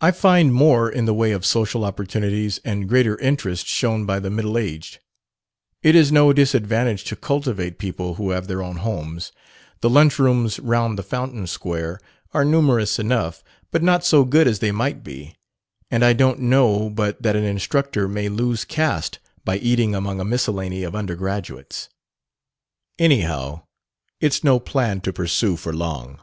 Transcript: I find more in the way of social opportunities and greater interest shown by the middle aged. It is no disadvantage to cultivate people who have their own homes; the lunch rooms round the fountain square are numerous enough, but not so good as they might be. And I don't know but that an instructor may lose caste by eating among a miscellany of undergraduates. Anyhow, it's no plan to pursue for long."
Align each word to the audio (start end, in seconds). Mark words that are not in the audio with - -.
I 0.00 0.12
find 0.12 0.54
more 0.54 0.90
in 0.90 1.04
the 1.04 1.12
way 1.12 1.32
of 1.32 1.44
social 1.44 1.84
opportunities 1.84 2.58
and 2.64 2.88
greater 2.88 3.18
interest 3.20 3.66
shown 3.66 4.06
by 4.06 4.18
the 4.18 4.30
middle 4.30 4.56
aged. 4.56 4.98
It 5.82 5.94
is 5.94 6.10
no 6.10 6.32
disadvantage 6.32 7.04
to 7.04 7.16
cultivate 7.16 7.76
people 7.76 8.14
who 8.14 8.30
have 8.30 8.46
their 8.46 8.62
own 8.62 8.76
homes; 8.76 9.30
the 9.82 9.90
lunch 9.90 10.18
rooms 10.18 10.58
round 10.58 10.98
the 10.98 11.02
fountain 11.02 11.46
square 11.46 12.00
are 12.32 12.46
numerous 12.46 12.98
enough, 12.98 13.44
but 13.70 13.82
not 13.82 14.06
so 14.06 14.24
good 14.24 14.48
as 14.48 14.60
they 14.60 14.72
might 14.72 15.04
be. 15.04 15.36
And 15.90 16.02
I 16.02 16.14
don't 16.14 16.38
know 16.40 16.88
but 16.88 17.20
that 17.20 17.36
an 17.36 17.44
instructor 17.44 18.08
may 18.08 18.30
lose 18.30 18.64
caste 18.64 19.18
by 19.44 19.58
eating 19.58 19.94
among 19.94 20.18
a 20.18 20.24
miscellany 20.24 20.82
of 20.82 20.96
undergraduates. 20.96 21.90
Anyhow, 22.98 23.64
it's 24.18 24.42
no 24.42 24.58
plan 24.58 25.02
to 25.02 25.12
pursue 25.12 25.58
for 25.58 25.74
long." 25.74 26.20